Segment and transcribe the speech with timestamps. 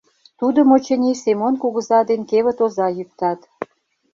[0.39, 3.39] Тудым, очыни, Семон кугыза ден кевыт оза йӱктат...